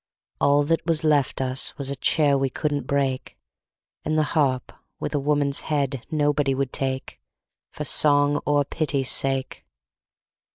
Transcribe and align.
All 0.39 0.63
that 0.63 0.83
was 0.87 1.03
left 1.03 1.41
us 1.41 1.77
Was 1.77 1.91
a 1.91 1.95
chair 1.95 2.35
we 2.35 2.49
couldn't 2.49 2.87
break, 2.87 3.37
And 4.03 4.17
the 4.17 4.23
harp 4.33 4.71
with 4.99 5.13
a 5.13 5.19
woman's 5.19 5.59
head 5.69 6.07
Nobody 6.09 6.55
would 6.55 6.73
take, 6.73 7.21
For 7.69 7.83
song 7.83 8.41
or 8.47 8.65
pity's 8.65 9.11
sake. 9.11 9.63